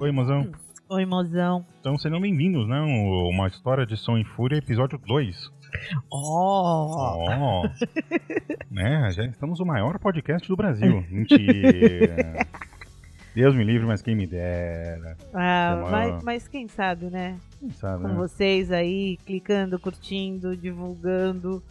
[0.00, 0.50] Oi, mozão.
[0.88, 1.64] Oi, mozão.
[1.80, 2.80] Então sejam bem-vindos, né?
[2.80, 5.50] Um- Uma história de Som e Fúria, episódio 2.
[6.10, 6.16] Oh!
[6.18, 7.62] Ó!
[8.70, 9.10] né?
[9.12, 11.04] Já estamos o maior podcast do Brasil.
[11.10, 12.46] Mentira.
[13.34, 15.16] Deus me livre, mas quem me dera.
[15.32, 17.38] Ah, mas, mas quem sabe, né?
[17.60, 18.14] Quem sabe, Com né?
[18.14, 21.62] vocês aí, clicando, curtindo, divulgando.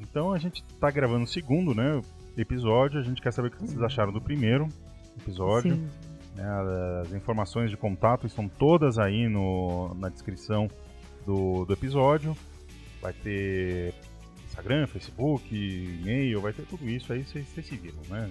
[0.00, 2.00] Então a gente tá gravando o segundo, né?
[2.36, 2.98] Episódio.
[2.98, 4.66] A gente quer saber o que vocês acharam do primeiro
[5.20, 5.74] episódio.
[5.76, 5.88] Sim.
[6.34, 6.44] Né?
[7.02, 10.68] As informações de contato estão todas aí no, na descrição
[11.26, 12.36] do, do episódio.
[13.00, 13.94] Vai ter
[14.46, 18.30] Instagram, Facebook, e-mail, vai ter tudo isso aí, vocês se viram, né?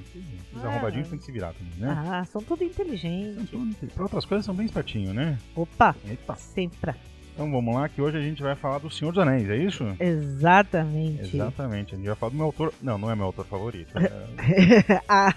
[0.54, 0.68] Os Ah.
[0.70, 2.04] arrombadinhos tem que se virar também, né?
[2.08, 3.50] Ah, são tudo inteligentes.
[3.94, 5.38] Para outras coisas são bem espertinhos, né?
[5.56, 5.96] Opa!
[6.08, 6.34] Eita.
[6.36, 6.94] Sempre.
[7.34, 9.84] Então vamos lá, que hoje a gente vai falar do Senhor dos Anéis, é isso?
[10.00, 11.36] Exatamente.
[11.36, 12.74] Exatamente, a gente vai falar do meu autor.
[12.82, 13.92] Não, não é meu autor favorito.
[13.98, 15.34] É, ah,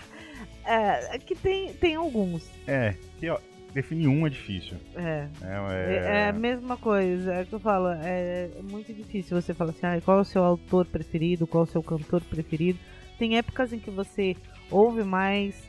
[0.67, 2.48] é, que tem, tem alguns.
[2.67, 3.39] é que ó,
[3.77, 4.78] definir um é difícil.
[4.95, 5.28] É.
[5.41, 5.61] né?
[5.89, 9.70] É, é a mesma coisa, é o que eu falo, é muito difícil você falar
[9.70, 12.78] assim, ah, qual é o seu autor preferido, qual é o seu cantor preferido.
[13.19, 14.34] Tem épocas em que você
[14.70, 15.62] ouve mais,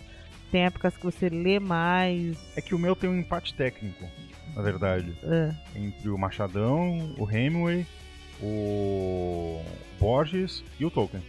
[0.52, 2.38] tem épocas que você lê mais.
[2.56, 4.06] É que o meu tem um empate técnico,
[4.56, 5.18] na verdade.
[5.24, 7.86] É, entre o Machadão, o Hemingway,
[8.42, 9.62] o
[10.00, 11.22] Borges e o Tolkien.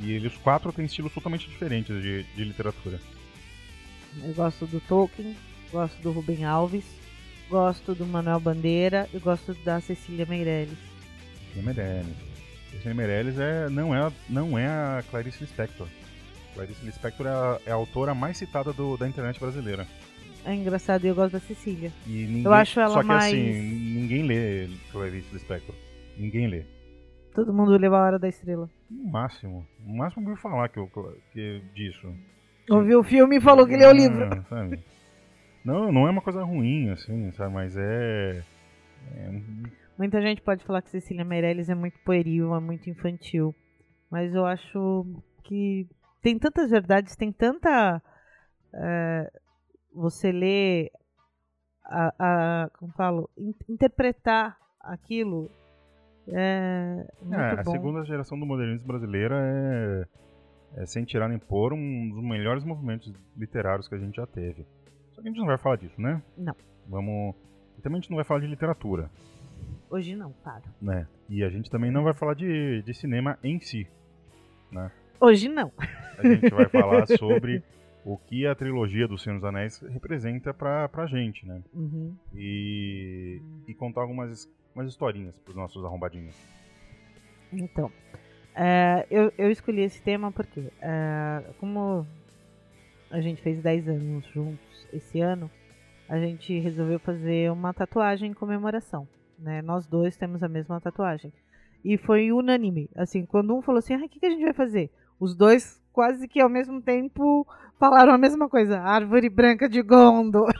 [0.00, 3.00] E eles quatro têm estilos totalmente diferentes de, de literatura.
[4.22, 5.34] eu gosto do Tolkien,
[5.72, 6.84] gosto do Rubem Alves,
[7.48, 10.76] gosto do Manuel Bandeira e gosto da Cecília Meirelles.
[11.48, 12.16] Cecília Meirelles.
[12.70, 15.88] Cecília Meirelles é, não, é, a- não é a Clarice Lispector.
[16.54, 19.86] Clarice Lispector é a, é a autora mais citada do- da internet brasileira.
[20.44, 21.90] É engraçado e eu gosto da Cecília.
[22.06, 25.74] Ninguém, Eu acho ela só que mais- assim, ninguém lê Clarice Lispector.
[26.16, 26.62] Ninguém lê.
[27.34, 28.70] Todo mundo leva a hora da estrela.
[28.90, 29.66] No máximo.
[29.80, 30.88] No máximo eu ouvi falar que, eu,
[31.32, 32.12] que disso.
[32.70, 34.24] Ouviu o filme e falou que leu o livro.
[34.32, 34.80] Ah, sabe?
[35.64, 37.52] Não, não é uma coisa ruim, assim, sabe?
[37.54, 38.42] Mas é.
[39.16, 39.40] é
[39.98, 43.54] Muita gente pode falar que Cecília Meirelles é muito pueril, é muito infantil.
[44.10, 45.04] Mas eu acho
[45.42, 45.86] que
[46.22, 48.00] tem tantas verdades, tem tanta.
[48.72, 49.30] é,
[49.94, 50.90] você lê.
[51.84, 53.30] A, a- como falo?
[53.38, 55.50] In- interpretar aquilo.
[56.28, 62.10] É é, a segunda geração do modernismo brasileira é, é, sem tirar nem pôr, um
[62.10, 64.66] dos melhores movimentos literários que a gente já teve.
[65.12, 66.22] Só que a gente não vai falar disso, né?
[66.36, 66.54] Não.
[66.88, 67.34] Vamos.
[67.78, 69.10] E também a gente não vai falar de literatura,
[69.88, 70.64] Hoje não, claro.
[70.82, 71.06] né?
[71.28, 73.86] E a gente também não vai falar de, de cinema em si.
[75.20, 75.72] Hoje não.
[76.18, 77.62] A gente vai falar sobre
[78.04, 81.62] o que a trilogia do Senhor dos Anéis representa pra, pra gente, né?
[81.72, 82.14] Uhum.
[82.34, 86.36] e, e contar algumas umas historinhas pros nossos arrombadinhos.
[87.50, 87.90] Então,
[88.54, 92.06] é, eu, eu escolhi esse tema porque, é, como
[93.10, 95.50] a gente fez 10 anos juntos esse ano,
[96.06, 99.08] a gente resolveu fazer uma tatuagem em comemoração.
[99.38, 99.62] Né?
[99.62, 101.32] Nós dois temos a mesma tatuagem.
[101.82, 102.90] E foi unânime.
[102.94, 104.90] Assim, quando um falou assim, ah, o que, que a gente vai fazer?
[105.18, 107.46] Os dois, quase que ao mesmo tempo,
[107.78, 108.78] falaram a mesma coisa.
[108.80, 110.52] Árvore branca de Gondor.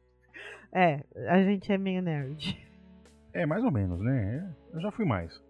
[0.72, 2.62] é, a gente é meio nerd.
[3.34, 4.48] É, mais ou menos, né?
[4.72, 5.42] Eu já fui mais.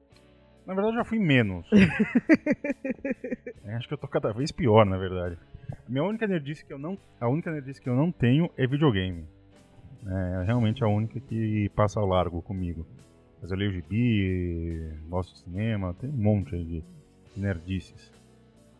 [0.66, 1.66] Na verdade, eu já fui menos.
[3.66, 5.38] É, acho que eu tô cada vez pior, na verdade.
[5.88, 9.24] Minha única nerdice que eu não, a única nerdice que eu não tenho é videogame.
[10.06, 12.86] É realmente a única que passa ao largo comigo.
[13.40, 16.84] Mas eu leio gibi, gosto de cinema, tem um monte aí de
[17.40, 18.12] nerdices.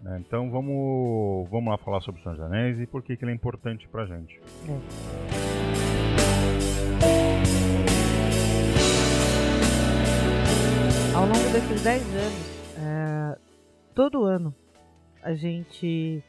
[0.03, 0.19] né?
[0.21, 3.33] Então vamos, vamos lá falar sobre o Senhor dos Anéis e por que, que ele
[3.33, 4.39] é importante pra gente.
[11.15, 13.39] Ao longo desses 10 anos, é,
[13.95, 14.53] todo ano
[15.23, 16.23] a gente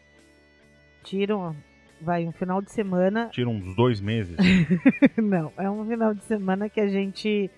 [1.03, 1.56] tira um,
[2.00, 3.29] vai um final de semana.
[3.31, 4.38] Tira uns dois meses.
[5.18, 7.50] Não, é um final de semana que a gente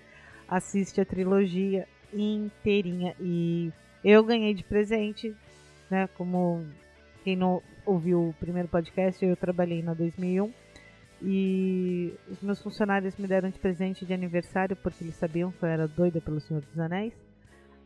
[0.48, 3.14] assiste a trilogia inteirinha.
[3.20, 3.70] E
[4.02, 5.34] eu ganhei de presente,
[5.90, 6.08] né?
[6.16, 6.64] Como
[7.22, 10.50] quem não ouviu o primeiro podcast, eu trabalhei na 2001.
[11.22, 11.87] E
[12.30, 15.86] os meus funcionários me deram de presente de aniversário, porque eles sabiam que eu era
[15.88, 17.14] doida pelo Senhor dos Anéis,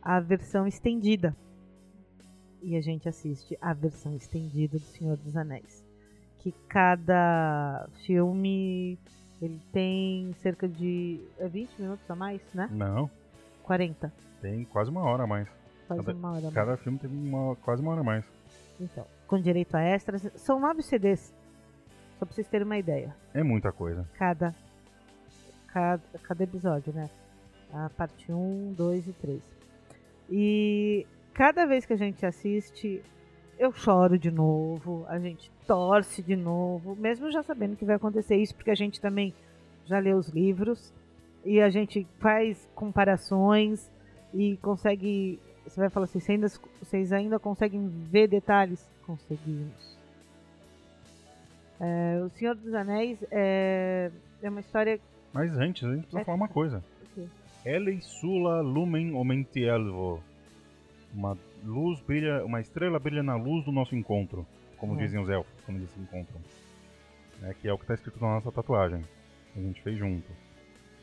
[0.01, 1.35] a versão estendida.
[2.61, 5.83] E a gente assiste a versão estendida do Senhor dos Anéis.
[6.39, 8.97] Que cada filme
[9.41, 12.69] ele tem cerca de é 20 minutos a mais, né?
[12.71, 13.09] Não,
[13.63, 14.11] 40.
[14.41, 15.47] tem quase uma hora a mais.
[15.87, 16.53] Quase Cada- uma hora a mais.
[16.53, 18.25] Cada filme teve uma, quase uma hora a mais.
[18.79, 20.21] Então, com direito a extras.
[20.35, 21.33] São nove CDs.
[22.23, 23.13] Só pra vocês terem uma ideia.
[23.33, 24.07] É muita coisa.
[24.13, 24.55] Cada,
[25.67, 27.09] cada, cada episódio, né?
[27.73, 29.41] A parte 1, 2 e 3.
[30.31, 33.03] E cada vez que a gente assiste,
[33.59, 35.05] eu choro de novo.
[35.09, 39.01] A gente torce de novo, mesmo já sabendo que vai acontecer isso, porque a gente
[39.01, 39.33] também
[39.85, 40.93] já lê os livros
[41.43, 43.91] e a gente faz comparações
[44.33, 45.41] e consegue.
[45.67, 46.47] Você vai falar assim, vocês ainda,
[46.81, 48.87] vocês ainda conseguem ver detalhes?
[49.05, 49.92] Conseguimos.
[51.79, 54.11] É, o Senhor dos Anéis é,
[54.41, 54.99] é uma história.
[55.33, 56.23] Mas antes, a gente precisa É.
[56.25, 56.83] falar uma coisa.
[57.65, 60.21] Elei Sula Lumen Omentielvo.
[61.13, 64.45] Uma luz brilha, uma estrela brilha na luz do nosso encontro,
[64.77, 64.97] como É.
[64.97, 66.41] dizem os elfos quando eles se encontram.
[67.43, 69.03] É, que é o que está escrito na nossa tatuagem.
[69.53, 70.29] que A gente fez junto.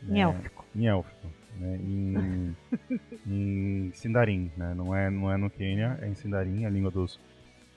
[0.02, 0.20] Em né?
[0.20, 0.64] élfico.
[0.75, 1.26] Em élfico.
[1.58, 1.76] Né?
[1.82, 2.56] Em,
[3.26, 4.75] em Sindarin, né?
[4.75, 7.19] Não é, não é no Quênia, é em Sindarin, a língua dos,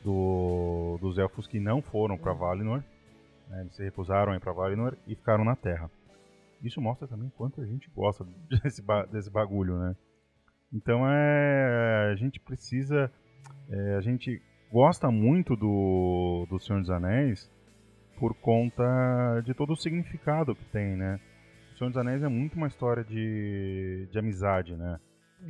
[0.03, 2.83] do- dos elfos que não foram para Valinor.
[3.49, 3.61] né?
[3.61, 5.89] Eles se recusaram a ir para Valinor e ficaram na Terra.
[6.61, 8.25] Isso mostra também quanto a gente gosta
[8.63, 9.95] desse, ba- desse bagulho, né?
[10.71, 13.11] Então é, a gente precisa,
[13.69, 14.41] é, a gente
[14.71, 17.51] gosta muito do, do Senhor dos Anéis
[18.17, 18.83] por conta
[19.45, 21.19] de todo o significado que tem, né?
[21.73, 24.99] O Senhor dos Anéis é muito uma história de, de amizade, né?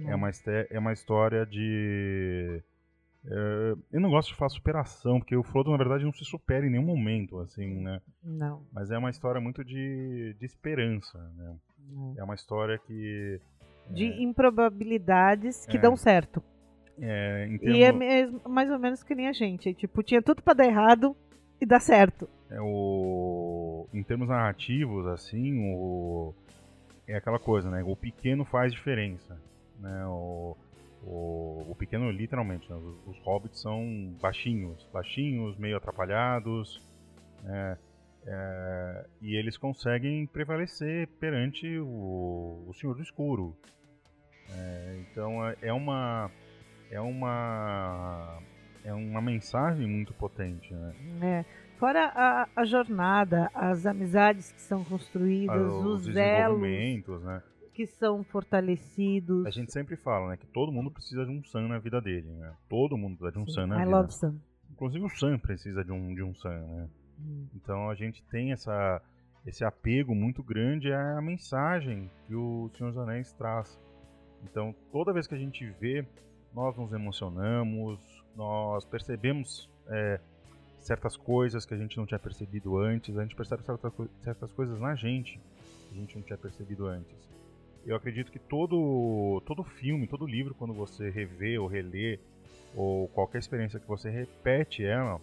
[0.08, 2.62] É uma, este- é uma história de.
[4.14, 6.86] É, gosto de falar superação, porque o Frodo, na verdade, não se supera em nenhum
[6.86, 8.02] momento, assim, né?
[8.24, 8.62] Não.
[8.72, 11.56] Mas é uma história muito de, de esperança, né?
[11.90, 12.14] não.
[12.18, 13.40] É uma história que.
[13.90, 15.80] De improbabilidades que É.
[15.80, 16.42] dão certo.
[17.02, 19.74] É, em E é termo- mesmo, mais ou menos que nem a gente.
[19.74, 21.16] Tipo, tinha tudo pra dar errado
[21.60, 22.30] e dar certo.
[22.50, 26.34] é o, em termos narrativos, assim, o,
[27.08, 27.84] é aquela coisa, né?
[27.84, 29.36] O pequeno faz diferença,
[29.80, 30.06] né?
[30.06, 30.56] O,
[31.06, 32.76] o, o pequeno, literalmente, né?
[32.76, 36.82] os, os hobbits são baixinhos, baixinhos, meio atrapalhados,
[37.44, 37.78] né?
[38.26, 43.54] É, e eles conseguem prevalecer perante o, o Senhor do Escuro.
[44.50, 46.32] É, então é- é uma
[46.90, 48.40] é uma
[48.86, 50.94] é uma mensagem muito potente, né?
[51.22, 51.46] É.
[51.78, 57.44] Fora a, a jornada, as amizades que são construídas, Ah, os, elos desenvolvimentos, né?
[57.74, 59.46] Que são fortalecidos.
[59.46, 62.30] A gente sempre fala, né, que todo mundo precisa de um Sam na vida dele,
[62.30, 62.54] né?
[62.70, 63.98] Todo mundo precisa de um Sim, Sam na I vida.
[63.98, 64.36] love Sam.
[64.72, 66.90] Inclusive o Sam precisa de um de um Sam, né?
[67.20, 67.48] Hum.
[67.56, 69.02] Então a gente tem essa
[69.46, 73.78] esse apego muito grande à mensagem que o Senhor dos Anéis traz.
[74.44, 76.06] Então toda vez que a gente vê,
[76.54, 78.00] nós nos emocionamos,
[78.36, 80.20] nós percebemos é,
[80.80, 84.80] certas coisas que a gente não tinha percebido antes, a gente percebe certas, certas coisas
[84.80, 85.40] na gente
[85.90, 87.34] que a gente não tinha percebido antes.
[87.86, 92.20] Eu acredito que todo, todo filme, todo livro, quando você revê ou relê,
[92.76, 95.20] ou qualquer experiência que você repete ela,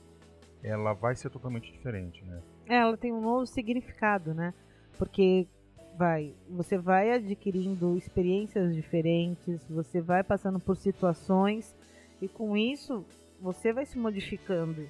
[0.63, 2.41] ela vai ser totalmente diferente, né?
[2.69, 4.53] É, ela tem um novo significado, né?
[4.99, 5.49] Porque
[5.97, 11.75] vai, você vai adquirindo experiências diferentes, você vai passando por situações
[12.21, 13.05] e com isso
[13.41, 14.87] você vai se modificando.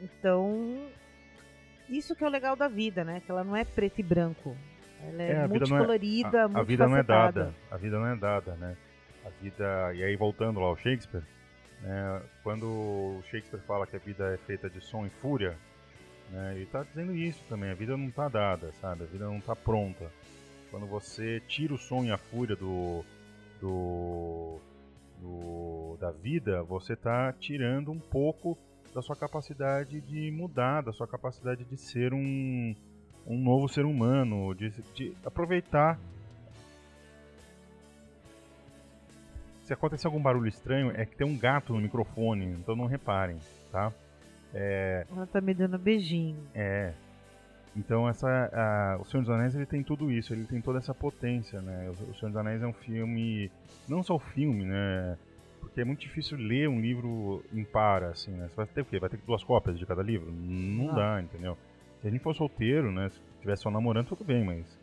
[0.00, 0.88] Então,
[1.88, 3.20] isso que é o legal da vida, né?
[3.20, 4.56] Que ela não é preto e branco.
[5.08, 5.80] Ela é, É, a vida não é-
[6.54, 8.76] a, a vida não é dada, a vida não é dada, né?
[9.24, 11.22] A vida, e aí voltando lá ao Shakespeare,
[11.82, 15.56] né, quando o Shakespeare fala que a vida é feita de som e fúria,
[16.30, 19.02] né, ele está dizendo isso também, a vida não está dada, sabe?
[19.04, 20.10] A vida não está pronta.
[20.70, 23.04] Quando você tira o som e a fúria do,
[23.60, 24.58] do,
[25.20, 28.58] do- da vida, você está tirando um pouco
[28.94, 32.74] da sua capacidade de mudar, da sua capacidade de ser um,
[33.26, 35.98] um novo ser humano, de, de aproveitar.
[39.62, 43.38] Se acontecer algum barulho estranho, é que tem um gato no microfone, então não reparem,
[43.72, 43.90] tá?
[44.52, 46.36] É, Ela tá me dando beijinho.
[46.54, 46.92] é.
[47.76, 50.94] Então essa, a- o Senhor dos Anéis ele tem tudo isso, ele tem toda essa
[50.94, 51.88] potência, né?
[51.88, 53.50] O, o Senhor dos Anéis é um filme,
[53.88, 55.18] não só o filme, né?
[55.60, 58.46] Porque é muito difícil ler um livro impar, assim, né?
[58.48, 59.00] Você vai ter o quê?
[59.00, 60.30] Vai ter duas cópias de cada livro?
[60.30, 60.94] Não Não.
[60.94, 61.58] dá, entendeu?
[62.04, 63.08] Se a gente for solteiro, né?
[63.08, 64.78] Se tivesse só namorando, tudo bem, mas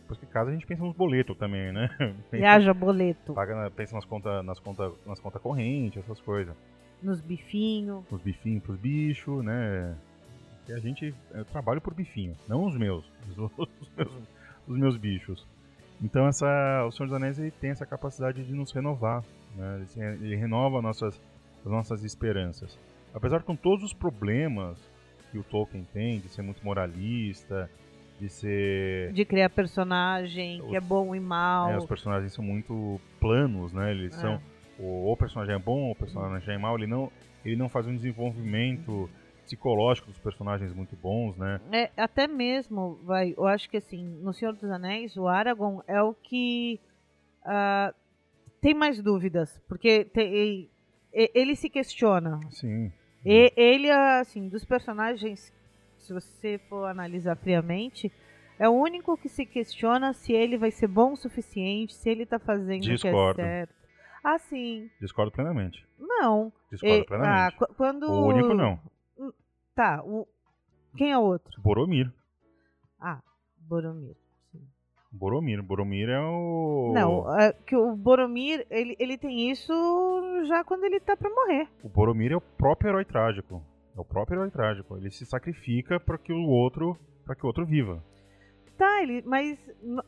[0.00, 1.88] depois que casa a gente pensa nos boletos também, né?
[2.44, 6.52] Haja boleto Paga, pensa nas contas nas conta, nas conta correntes, essas coisas.
[7.00, 8.04] nos bifinhos.
[8.10, 9.96] Os bifinhos pros bichos, né?
[10.68, 11.14] E a gente.
[11.30, 13.08] Eu trabalho por bifinho, não os meus.
[13.30, 14.12] Os, os meus,
[14.66, 15.46] os meus bichos.
[16.02, 19.22] Então essa, o Senhor dos Anéis ele tem essa capacidade de nos renovar.
[19.54, 19.86] Né?
[20.20, 21.22] Ele renova nossas,
[21.64, 22.76] as nossas esperanças.
[23.14, 24.76] Apesar de com todos os problemas
[25.34, 27.68] que o Tolkien tem, de ser muito moralista,
[28.20, 29.12] de ser.
[29.12, 31.72] De criar personagem, que é bom e mal.
[31.72, 33.90] é, os personagens são muito planos, né?
[33.90, 34.20] Eles É.
[34.20, 34.40] são.
[34.78, 37.10] Ou o personagem é bom ou o personagem é mau, ele não,
[37.44, 39.10] ele não faz um desenvolvimento
[39.44, 41.60] psicológico dos personagens muito bons, né?
[41.72, 46.00] É, até mesmo, vai, eu acho que assim, no Senhor dos Anéis, o Aragorn é
[46.00, 46.80] o que
[47.44, 47.92] ah,
[48.60, 50.68] tem mais dúvidas, porque tem-
[51.12, 52.40] ele se questiona.
[52.50, 52.90] Sim.
[53.24, 55.52] E, ele, assim, dos personagens,
[55.98, 58.12] se você for analisar friamente,
[58.58, 62.26] é o único que se questiona se ele vai ser bom o suficiente, se ele
[62.26, 63.32] tá fazendo Discordo.
[63.32, 63.74] o que é certo.
[64.22, 64.90] Ah, sim.
[65.00, 65.86] Discordo plenamente.
[65.98, 66.52] Não.
[66.70, 67.56] Discordo E- ah, plenamente.
[67.56, 68.04] qu- quando...
[68.04, 68.80] O único não.
[69.74, 70.26] Tá, o...
[70.96, 71.60] quem é o outro?
[71.60, 72.12] Boromir.
[73.00, 73.20] Ah,
[73.56, 74.16] Boromir.
[75.14, 75.62] Boromir.
[75.62, 76.92] Boromir é o.
[76.92, 79.72] Não, é que o Boromir, ele, ele tem isso
[80.46, 81.68] já quando ele tá pra morrer.
[81.82, 83.62] O Boromir é o próprio herói trágico.
[83.96, 84.96] É o próprio herói trágico.
[84.96, 88.02] Ele se sacrifica para que o outro, para que o outro viva.
[88.76, 89.56] Tá, ele, mas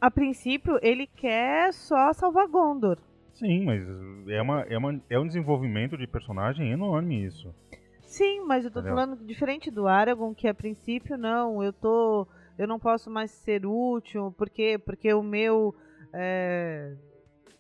[0.01, 2.99] a princípio ele quer só salvar Gondor.
[3.33, 3.83] Sim, mas
[4.29, 7.55] é, uma, é, uma, é um desenvolvimento de personagem enorme isso.
[8.03, 8.97] Sim, mas eu tô Entendeu?
[8.97, 12.27] falando diferente do Aragorn, que a princípio não, eu tô.
[12.59, 15.75] Eu não posso mais ser útil, porque porque o meu.
[16.13, 16.95] é,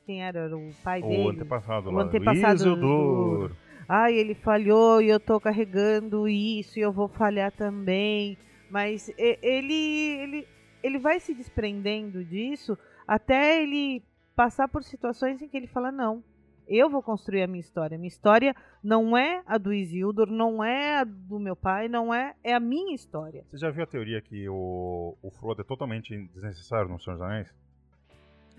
[0.06, 0.40] quem era?
[0.40, 1.28] Era o pai O dele.
[1.30, 2.02] antepassado o lá.
[2.04, 3.52] antepassado Isildur.
[3.88, 8.36] Ai, ele falhou e eu tô carregando isso e eu vou falhar também.
[8.70, 9.84] Mas ele,
[10.22, 10.48] ele,
[10.82, 12.76] ele vai se desprendendo disso
[13.06, 14.02] até ele
[14.34, 16.22] passar por situações em que ele fala: não,
[16.68, 17.96] eu vou construir a minha história.
[17.96, 22.34] Minha história não é a do Isildur, não é a do meu pai, não é,
[22.42, 23.44] é a minha história.
[23.50, 27.26] Você já viu a teoria que o, o Frodo é totalmente desnecessário no Senhor dos
[27.26, 27.54] Anéis?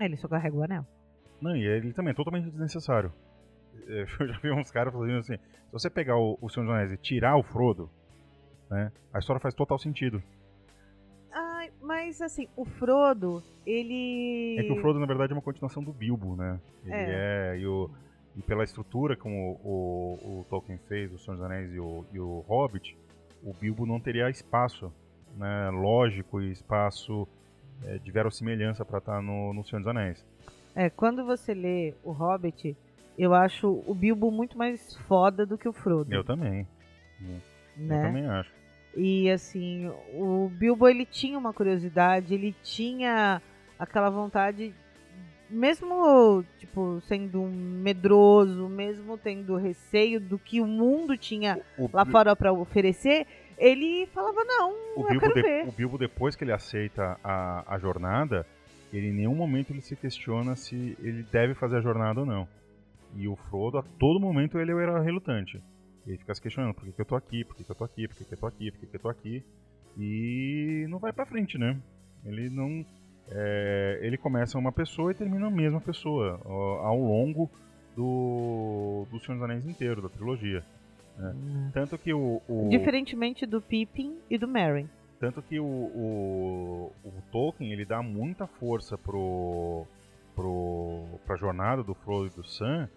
[0.00, 0.86] Ele só carrega o anel.
[1.40, 3.12] Não, e ele também é totalmente desnecessário.
[3.86, 6.92] Eu já vi uns caras fazendo assim: se você pegar o, o Senhor dos Anéis
[6.92, 7.90] e tirar o Frodo,
[8.70, 10.22] né, a história faz total sentido.
[11.68, 14.56] Ai, mas assim, o Frodo, ele.
[14.58, 16.58] É que o Frodo, na verdade, é uma continuação do Bilbo, né?
[16.84, 17.54] Ele É.
[17.54, 17.58] é.
[17.60, 17.90] e, o-
[18.36, 22.18] e pela estrutura como o, o Tolkien fez, o Senhor dos Anéis e o, e
[22.20, 22.96] o Hobbit,
[23.42, 24.92] o Bilbo não teria espaço
[25.36, 27.26] né, lógico e espaço
[27.84, 30.24] é, de verossimilhança para estar no, no Senhor dos Anéis.
[30.74, 32.76] É, quando você lê o Hobbit,
[33.18, 36.12] eu acho o Bilbo muito mais foda do que o Frodo.
[36.12, 36.66] Eu também.
[37.20, 37.40] Eu
[37.76, 38.02] né?
[38.02, 38.52] também acho.
[38.96, 43.40] E assim, o Bilbo ele tinha uma curiosidade, ele tinha
[43.78, 44.74] aquela vontade,
[45.48, 52.10] mesmo tipo sendo medroso, mesmo tendo receio do que o mundo tinha O, lá Bi-
[52.10, 53.26] fora para oferecer,
[53.56, 55.68] ele falava não, o eu Bilbo, quero de- ver.
[55.68, 58.46] o Bilbo, depois que ele aceita a, a jornada,
[58.92, 62.48] ele em nenhum momento ele se questiona se ele deve fazer a jornada ou não.
[63.16, 65.62] E o Frodo, a todo momento, ele era relutante.
[66.06, 67.84] Ele fica se questionando, por que, que eu tô aqui, por que, que eu tô
[67.84, 69.44] aqui, por que, que eu tô aqui, por que, que eu tô aqui.
[69.98, 71.78] E não vai pra frente, né?
[72.24, 72.84] Ele não...
[73.30, 77.50] é, ele começa uma pessoa e termina a mesma pessoa ó, ao longo
[77.96, 80.64] do, do Senhor dos Anéis inteiro, da trilogia.
[81.72, 82.40] Tanto que o...
[82.48, 82.68] o...
[82.68, 84.88] Diferentemente do Pippin e do Merry.
[85.18, 89.84] Tanto que o, o, o Tolkien ele dá muita força pro,
[90.36, 92.88] pro, pra jornada do Frodo e do Sam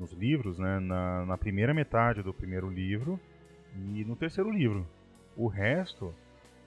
[0.00, 0.80] nos livros, né?
[0.80, 3.20] Na, na primeira metade do primeiro livro
[3.76, 4.86] e no terceiro livro.
[5.36, 6.12] O resto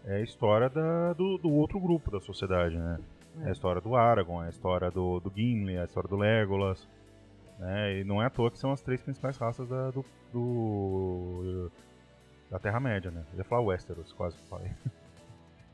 [0.06, 3.00] é a história da, do, do outro grupo da sociedade, né?
[3.42, 6.16] É a história do Aragorn, é a história do, do Gimli, é a história do
[6.16, 6.88] Legolas.
[7.60, 8.00] Né?
[8.00, 11.72] E não é à toa que são as três principais raças da, do, do-
[12.52, 13.24] da Terra-média, né?
[13.34, 14.72] Eu ia falar Westeros, quase que falei.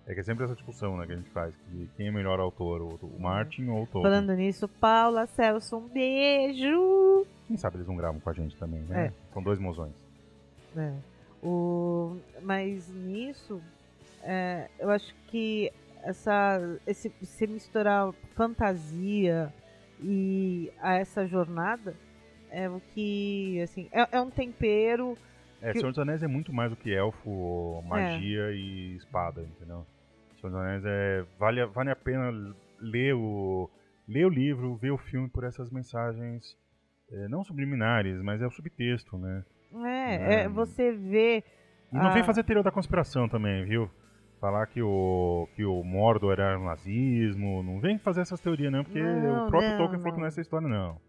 [0.08, 2.39] É que é sempre essa discussão né, que a gente faz, que quem é melhor
[2.39, 4.01] autor, o, o Martin ou o Tolkien.
[4.01, 7.28] Falando nisso, Paula Celso, um beijo!
[7.50, 9.08] Quem sabe eles não gravam com a gente também, né?
[9.08, 9.13] É.
[9.34, 9.94] São dois mozões.
[10.77, 10.94] É.
[11.44, 13.60] O, mas nisso,
[14.24, 15.72] é, eu acho que
[16.03, 19.51] essa, esse, se misturar fantasia
[20.00, 21.96] e a essa jornada
[22.51, 25.18] é o que, assim, é, é um tempero.
[25.60, 29.84] É, Que- Senhor dos Anéis é muito mais do que elfo, magia e espada, entendeu?
[30.39, 31.25] Senhor dos Anéis é.
[31.39, 32.32] Vale, a- vale a pena
[32.79, 33.68] ler o,
[34.08, 36.69] ler o livro, ver o filme por essas mensagens, é,
[37.30, 39.44] não subliminares, mas é o subtexto, né?
[39.86, 40.50] É, é É.
[40.50, 41.44] você vê.
[41.92, 42.13] E não Ah.
[42.13, 43.89] vem fazer teoria da conspiração também, viu?
[44.39, 49.01] Falar que o, que o Mordor era nazismo, não vem fazer essas teorias não, porque
[49.01, 50.18] Não, o próprio não, Tolkien falou que não.
[50.20, 51.01] não é essa história não.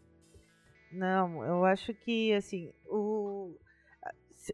[0.93, 3.57] Não, eu acho que, assim, o,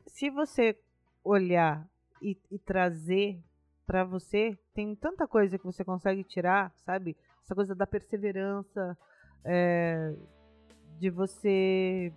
[0.07, 0.76] se, você
[1.25, 1.87] olhar
[2.21, 3.38] e, e trazer
[3.87, 7.17] pra você, tem tanta coisa que você consegue tirar, sabe?
[7.43, 8.99] Essa coisa da perseverança,
[9.45, 10.12] é,
[10.99, 12.12] de você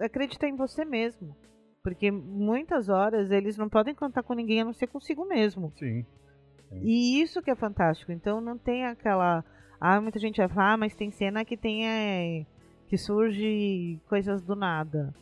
[0.00, 1.36] acreditar em você mesmo.
[1.82, 5.72] Porque muitas horas eles não podem contar com ninguém a não ser consigo mesmo.
[5.76, 6.04] Sim.
[6.82, 8.12] E isso que é fantástico.
[8.12, 9.44] Então não tem aquela.
[9.80, 11.86] Ah, muita gente vai falar, ah, mas tem cena que tem.
[11.86, 12.44] é,
[12.88, 15.14] que surge coisas do nada.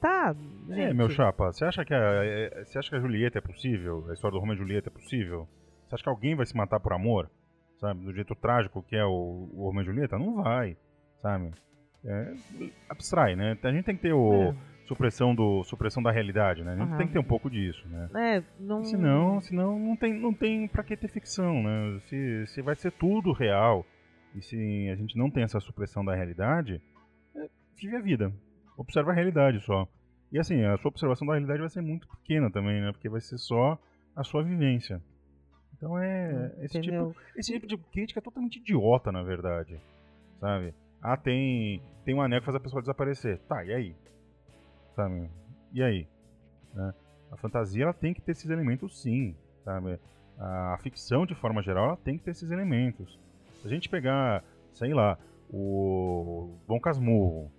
[0.00, 0.34] Tá,
[0.68, 0.80] gente.
[0.80, 4.04] É, meu chapa, você acha que a, é- você acha que a Julieta é possível?
[4.10, 5.48] A história do Romeo e Julieta é possível?
[5.86, 7.30] Você acha que alguém vai se matar por amor?
[7.78, 8.04] Sabe?
[8.04, 10.18] Do jeito trágico que é o, o Romeo e Julieta?
[10.18, 10.76] Não vai,
[11.20, 11.52] sabe?
[12.04, 12.34] É,
[12.88, 13.56] abstrai, né?
[13.62, 14.54] A gente tem que ter o É.
[14.86, 16.72] supressão, do, supressão da realidade, né?
[16.72, 16.96] A gente Aham.
[16.98, 18.08] tem que ter um pouco disso, né?
[18.14, 18.82] É, não.
[18.84, 22.00] Senão, senão não tem, não tem pra que ter ficção, né?
[22.08, 23.86] Se, se vai ser tudo real
[24.34, 26.80] e se a gente não tem essa supressão da realidade,
[27.36, 27.48] é,
[27.80, 28.32] vive a vida.
[28.76, 29.86] Observa a realidade só.
[30.32, 32.90] E assim, a sua observação da realidade vai ser muito pequena também, né?
[32.90, 33.78] Porque vai ser só
[34.16, 35.00] a sua vivência.
[35.76, 39.78] Então é esse tipo, esse tipo de crítica é totalmente idiota, na verdade.
[40.40, 40.74] Sabe?
[41.02, 43.38] Ah, tem, tem um anel que faz a pessoa desaparecer.
[43.48, 43.96] Tá, e aí?
[44.94, 45.28] Sabe?
[45.72, 46.06] E aí?
[46.72, 46.94] Né?
[47.30, 49.98] A fantasia ela tem que ter esses elementos sim, sabe?
[50.38, 53.18] A ficção, de forma geral, ela tem que ter esses elementos.
[53.60, 55.18] Se a gente pegar, sei lá,
[55.50, 57.50] o Dom Casmurro,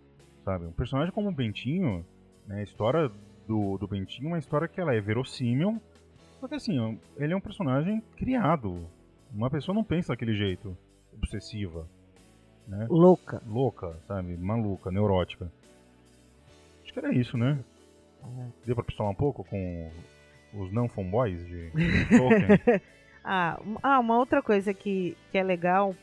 [0.44, 0.66] sabe?
[0.66, 2.06] Um personagem como o Bentinho,
[2.48, 2.60] né?
[2.60, 3.12] A história
[3.48, 5.82] do, do Bentinho é uma história que ela é verossímil,
[6.40, 8.88] só que assim, ele é um personagem criado.
[9.34, 10.78] Uma pessoa não pensa daquele jeito,
[11.14, 11.88] obsessiva,
[12.68, 12.88] né?
[12.90, 13.42] Louca.
[13.48, 14.36] Louca, sabe?
[14.38, 15.52] Maluca, neurótica.
[16.84, 17.60] Acho que era isso, né?
[18.66, 19.92] Deu pra pistolar um pouco com
[20.54, 21.72] os não fanboys de
[22.16, 22.82] Tolkien?
[23.24, 25.96] Ah, ah, uma outra coisa que, que é legal,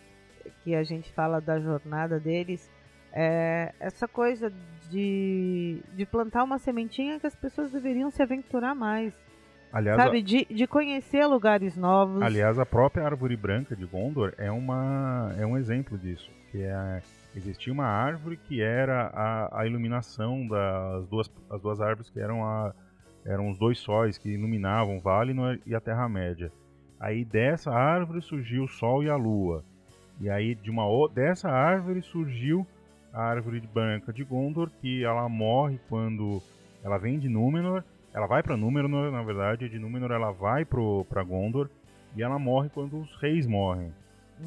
[0.65, 2.71] que a gente fala da jornada deles,
[3.13, 4.53] é essa coisa
[4.89, 9.13] de, de plantar uma sementinha que as pessoas deveriam se aventurar mais.
[9.73, 10.23] Aliás, a- sabe?
[10.23, 12.23] De, de conhecer lugares novos.
[12.23, 16.31] aliás, a própria árvore branca de Gondor é, uma, é um exemplo disso.
[16.51, 17.03] Que é,
[17.35, 22.45] existia uma árvore que era a, a iluminação das duas, as duas árvores que eram,
[22.45, 22.75] a,
[23.25, 25.35] eram os dois sóis que iluminavam o Vale
[25.65, 26.51] e a Terra-média.
[26.99, 29.65] Aí dessa árvore surgiu o Sol e a Lua.
[30.21, 32.67] E aí de uma dessa árvore surgiu
[33.13, 36.43] a árvore branca de Gondor, que ela morre quando
[36.85, 37.83] ela vem de Númenor,
[38.13, 41.69] ela vai para Númenor, na verdade, de Númenor ela vai pro para Gondor
[42.17, 43.93] e ela morre quando os reis morrem.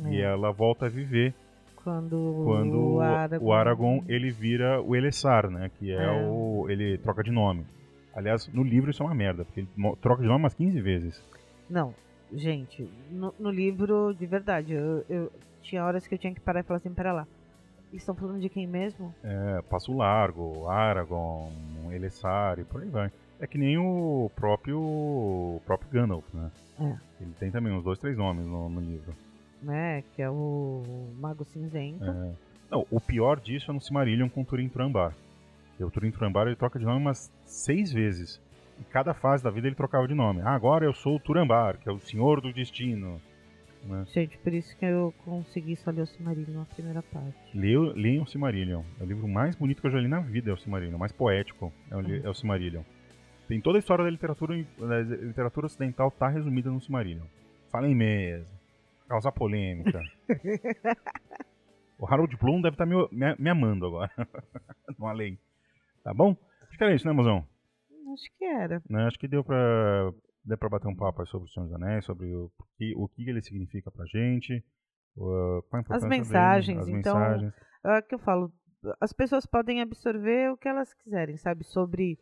[0.10, 1.34] E É, ela volta a viver
[1.76, 6.28] quando, quando o o Aragorn, Aragorn, ele vira o Elessar, né, que é, É.
[6.28, 7.66] o ele troca de nome.
[8.16, 11.24] Aliás, no livro isso é uma merda, porque ele troca de nome umas 15 vezes.
[11.70, 11.94] Não,
[12.32, 16.60] gente, no, no livro, de verdade, eu, eu tinha horas que eu tinha que parar
[16.60, 17.28] e falar assim, pera lá.
[17.92, 19.14] Estão falando de quem mesmo?
[19.24, 21.54] É, Passo Largo, Aragorn,
[21.92, 23.12] Elessar e por aí vai.
[23.44, 26.50] É que nem o próprio o próprio Gandalf, né?
[26.80, 26.96] É.
[27.24, 29.14] Ele tem também uns dois, três nomes no, no livro.
[29.62, 30.02] Né?
[30.16, 30.82] Que é o
[31.20, 32.04] Mago Cinzento.
[32.04, 32.32] É.
[32.72, 35.14] Não, o pior disso é no Silmarillion com o Turin Turambar.
[35.72, 38.40] Porque o Turin Turambar ele troca de nome umas seis vezes.
[38.80, 40.40] Em cada fase da vida ele trocava de nome.
[40.42, 43.22] Ah, agora eu sou o Turambar, que é o Senhor do Destino.
[43.84, 44.06] Né?
[44.14, 47.36] Gente, por isso que eu consegui só ler o Silmarillion na primeira parte.
[47.54, 48.84] Leiam o Silmarillion.
[49.00, 50.98] É o livro mais bonito que eu já li na vida, é o Silmarillion.
[50.98, 52.82] Mais poético é o, li- é o Silmarillion.
[53.48, 57.26] Tem toda a história da literatura, da literatura ocidental tá resumida no Silmarillion.
[57.70, 58.48] Falem mesmo.
[59.08, 60.02] Causar polêmica.
[62.00, 64.12] o Harold Bloom deve estar me, me, me amando agora.
[64.98, 65.38] no além.
[66.04, 66.36] Tá bom?
[66.68, 67.46] Acho que era isso, né, mozão?
[68.14, 68.82] Acho que era.
[68.90, 70.12] Né, Acho que deu pra,
[70.44, 73.30] deu pra bater um papo sobre o Senhor dos Anéis, sobre o, que, o que
[73.30, 74.64] ele significa pra gente.
[75.16, 77.54] o- qual a importância dele, mensagens, as então, mensagens.
[77.86, 78.52] É o que eu falo.
[79.00, 81.64] As pessoas podem absorver o que elas quiserem, sabe?
[81.64, 82.18] Sobre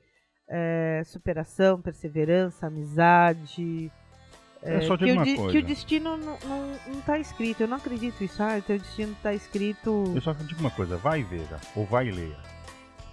[0.53, 3.89] é, superação, perseverança, amizade.
[4.61, 5.51] É, só que, digo o uma de- coisa.
[5.51, 7.61] que o destino não, não, não tá escrito.
[7.61, 8.43] Eu não acredito isso.
[8.43, 10.11] Ah, o teu destino tá escrito.
[10.13, 12.37] Eu só digo uma coisa, vai e veja, ou vai e leia.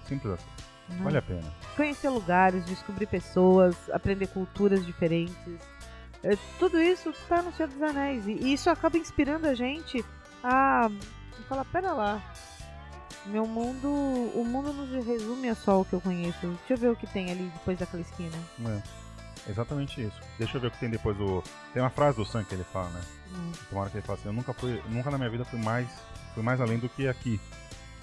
[0.04, 0.46] Simples assim,
[0.90, 1.00] né?
[1.04, 1.44] vale a pena.
[1.76, 5.38] Conhecer lugares, descobrir pessoas, aprender culturas diferentes.
[6.24, 8.26] É, tudo isso tá no Senhor dos Anéis.
[8.26, 10.04] E, e isso acaba inspirando a gente
[10.42, 10.90] a
[11.48, 12.20] falar, pera lá.
[13.28, 13.88] Meu mundo.
[13.88, 16.38] O mundo não se resume a só o que eu conheço.
[16.46, 18.36] Deixa eu ver o que tem ali depois daquela esquina.
[18.66, 20.20] É, exatamente isso.
[20.38, 21.42] Deixa eu ver o que tem depois do...
[21.72, 23.00] Tem uma frase do Sam que ele fala, né?
[23.32, 25.86] Hum, hora que ele fala assim, eu nunca fui, nunca na minha vida fui mais,
[26.34, 27.38] fui mais além do que aqui.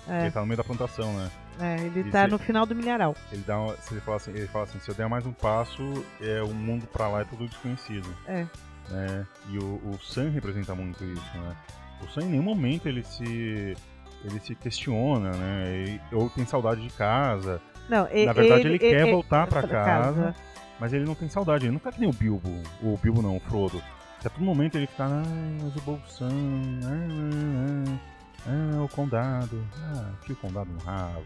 [0.08, 1.32] É, Ele tá no meio da plantação, né?
[1.60, 2.30] é, ele Isso tá aí.
[2.30, 3.16] no final do milharal.
[3.32, 5.34] Ele dá uma, se ele fala assim, ele fala assim, se eu der mais um
[5.34, 5.82] passo,
[6.22, 8.16] é o mundo pra lá é tudo desconhecido.
[8.28, 8.46] É.
[8.90, 9.26] Né?
[9.50, 11.56] E o, o Sam representa muito isso, né?
[12.04, 13.76] O Sam em nenhum momento ele se
[14.26, 15.86] ele se questiona, né?
[15.88, 19.84] E- ou tem saudade de casa, Não, e- Na verdade, ele quer voltar pra pra
[19.86, 20.36] casa.
[20.80, 21.66] mas ele não tem saudade.
[21.66, 22.50] Ele não tá que nem o Bilbo,
[22.82, 23.82] o Bilbo não, o Frodo.
[24.20, 25.22] Que a todo momento ele fica, ah,
[25.62, 26.30] mas o Bolsão,
[26.84, 28.00] ah,
[28.48, 31.24] ah, ah, o condado, ah, que o condado no rabo.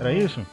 [0.00, 0.44] Era isso?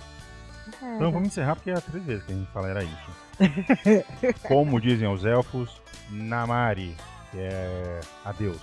[0.82, 3.12] É, Então vamos encerrar porque é três vezes que a gente fala era isso.
[4.48, 6.96] Como dizem os elfos, Namari,
[7.32, 8.62] que é adeus.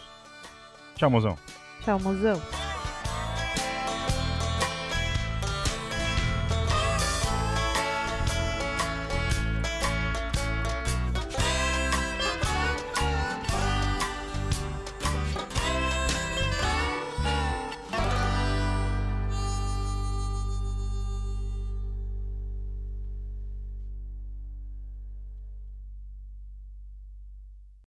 [0.96, 1.36] Tchau, mozão.
[1.84, 2.40] Tchau, mozão.